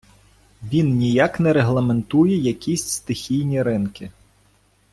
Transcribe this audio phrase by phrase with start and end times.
[0.63, 4.11] Він ніяк не регламентує якісь стихійні ринки.